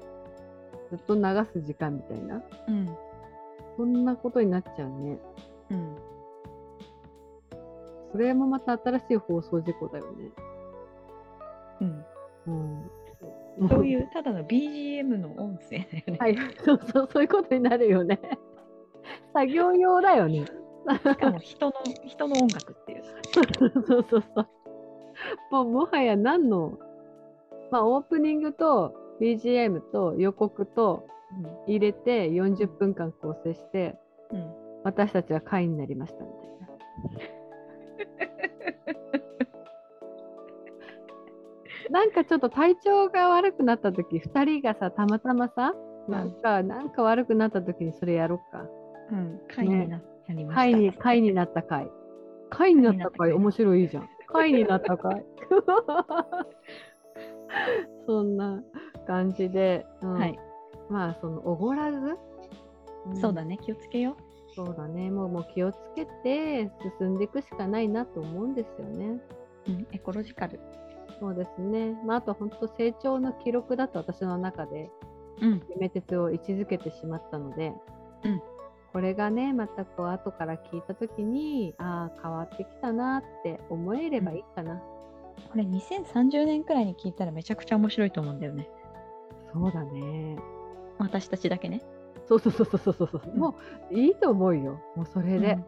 [0.90, 1.22] ずっと流
[1.52, 2.42] す時間みたいな。
[2.68, 2.96] うん
[3.76, 5.18] そんなことになっちゃうね。
[5.70, 5.96] うん
[8.12, 10.30] それもまた新しい放送事故だよね。
[11.80, 12.04] うん
[12.46, 12.90] うん。
[13.68, 18.20] そういうただの BGM の音声だよね、はい、そうそう、そういうことになるよね。
[19.32, 20.44] 作業用だよね。
[20.44, 21.72] しかも人の
[22.04, 23.04] 人の音楽っていう
[23.86, 24.48] そうそうそう。
[25.50, 26.78] もうもはや何の、
[27.70, 31.06] まあオープニングと BGM と予告と
[31.66, 33.96] 入れて40分間構成して、
[34.30, 38.33] うん、うん私たちは会になりましたみたいな。
[41.90, 45.74] なんかちょっと体調が悪くなった時2人がさたまたまさ
[46.08, 48.66] なんか、なんか悪くなった時にそれやろっか。
[49.10, 50.62] うん、会になやりました。
[50.62, 51.90] 会に、会になった会。
[52.50, 54.08] 会になった会、面白いじゃん。
[54.26, 55.24] 会になった会。
[58.06, 58.62] そんな
[59.06, 60.38] 感じで、うんはい、
[60.90, 62.18] まあ、その、おごらず、
[63.10, 64.16] んそうだね、気をつけよ
[64.54, 69.20] そうだね、もうもう気をつけて進んでいくしかないなと思うんですよね。
[69.68, 69.70] う。
[69.70, 70.60] うん、エコロジカル。
[71.24, 71.96] そうですね。
[72.04, 74.90] まあ、あと本当成長の記録だと私の中で、
[75.40, 77.72] うん、夢鉄を位置づけてしまったので、
[78.24, 78.42] うん。
[78.92, 88.68] これがねまたこう後から聞いた時にああ変わってきたなって思えればいいかな、これ2030年くらいに聞いたらめちゃくちゃ面白いと思うんだよね。
[89.50, 90.36] そうだね。
[90.98, 91.80] 私たちだけね。
[92.28, 93.38] そうそうそうそうそうそう、うん。
[93.38, 93.56] も
[93.90, 94.78] ういいと思うよ。
[94.94, 95.58] もうそれで、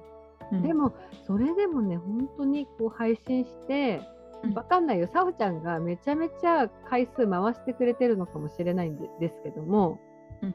[0.52, 0.92] うん、でも
[1.26, 4.15] それでもね本当にこう配信してうん
[4.54, 5.08] わかんないよ。
[5.12, 9.98] さおちゃんがめちゃめちゃ回数回してくれてるのかもしれないんでですけども、
[10.42, 10.54] うん。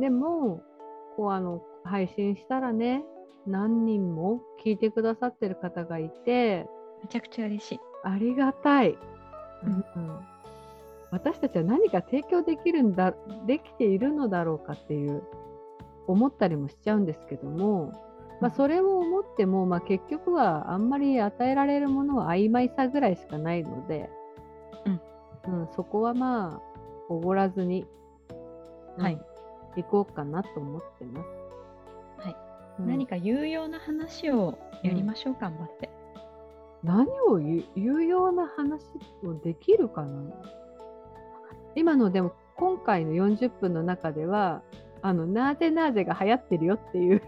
[0.00, 0.62] でも
[1.16, 3.04] こうあの配信したらね
[3.46, 6.66] 何人も聞いてくださってる方がいて
[7.02, 7.80] めちゃくちゃ嬉しい。
[8.04, 8.96] ありがたい、
[9.64, 9.72] うん。
[9.72, 10.20] うん。
[11.10, 13.14] 私たちは何か提供できるんだ
[13.46, 15.22] できているのだろうかっていう
[16.06, 17.92] 思ったりもしちゃうんですけども、
[18.40, 24.10] まあ、それを思っても、まあ、結局はあんまり与えられるものは曖昧さぐらいしかないので、
[25.46, 25.68] うん。
[25.74, 26.60] そこはまあ
[27.08, 27.86] おごらずに、
[28.96, 29.20] うんはい。
[29.76, 31.26] 行こうかなと思ってます。
[32.26, 32.36] はい。
[32.80, 32.88] うん。
[32.88, 35.88] 何か有用な話をやりましょう、頑張って。
[36.82, 38.82] 何を言う言うような話
[39.24, 40.32] をできるかな？
[41.74, 44.62] 今のでも今回の40分の中では
[45.02, 47.22] あのなぜなぜが流行ってるよっていう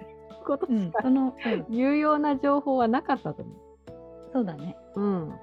[0.49, 1.35] ことうん、しかその、
[1.69, 3.53] うん、有用な情報はなかったと思
[4.33, 4.77] そうだね。
[4.97, 5.01] う。
[5.01, 5.29] うん。
[5.29, 5.35] うん、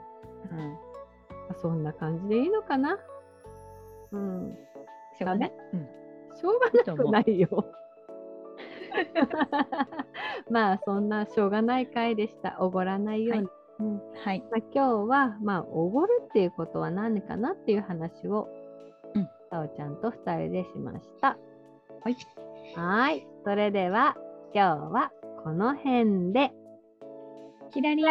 [1.61, 2.97] そんな感じでいいのかな
[4.11, 4.57] うん。
[5.17, 5.53] しょうがない。
[5.73, 5.87] うん、
[6.37, 7.49] しょうがなくないよ。
[10.49, 12.57] まあそんなしょうがない回でした。
[12.59, 13.47] おごらないように。
[13.79, 14.43] うんはい。
[14.51, 18.47] まあ、今日は、まあ、おごるっていうことは何かなっていう話を、
[19.13, 21.37] うんさおちゃんと2人でしました。
[22.03, 22.15] はい。
[22.75, 23.27] はーい。
[23.43, 24.15] それでは、
[24.57, 25.11] 今日は
[25.43, 26.49] この辺で。
[27.73, 28.05] キラリ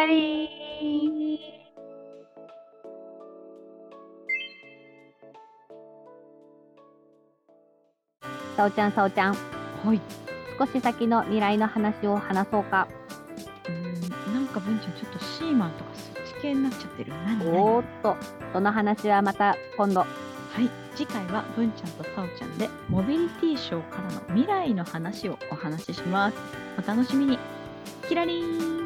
[8.55, 9.33] さおちゃん、さおちゃん。
[9.33, 9.99] はい。
[10.59, 12.87] 少し先の未来の話を話そうか。
[13.67, 17.59] うーんなんか文ちゃんちょっとシーマンとかそっち系になっちゃってる何何？
[17.59, 18.15] おーっと、
[18.53, 20.01] その話はまた今度。
[20.01, 20.05] は
[20.61, 26.37] い次回は文ちゃんとさおちゃんでモビリティショーからの未来の話をお話しします。
[26.77, 27.37] お楽しみに。
[28.07, 28.84] キラリン。